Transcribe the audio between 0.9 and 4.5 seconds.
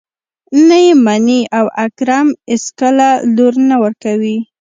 مني او اکرم اېڅکله لور نه ورکوي.